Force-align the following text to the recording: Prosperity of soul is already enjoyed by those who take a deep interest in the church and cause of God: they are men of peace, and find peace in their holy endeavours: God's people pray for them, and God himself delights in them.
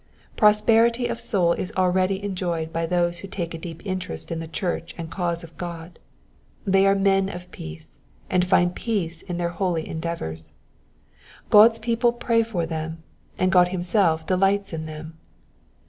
Prosperity 0.35 1.05
of 1.05 1.19
soul 1.21 1.53
is 1.53 1.71
already 1.73 2.23
enjoyed 2.23 2.73
by 2.73 2.87
those 2.87 3.19
who 3.19 3.27
take 3.27 3.53
a 3.53 3.59
deep 3.59 3.85
interest 3.85 4.31
in 4.31 4.39
the 4.39 4.47
church 4.47 4.95
and 4.97 5.11
cause 5.11 5.43
of 5.43 5.55
God: 5.57 5.99
they 6.65 6.87
are 6.87 6.95
men 6.95 7.29
of 7.29 7.51
peace, 7.51 7.99
and 8.27 8.43
find 8.43 8.73
peace 8.73 9.21
in 9.21 9.37
their 9.37 9.49
holy 9.49 9.87
endeavours: 9.87 10.53
God's 11.51 11.77
people 11.77 12.11
pray 12.13 12.41
for 12.41 12.65
them, 12.65 13.03
and 13.37 13.51
God 13.51 13.67
himself 13.67 14.25
delights 14.25 14.73
in 14.73 14.87
them. 14.87 15.19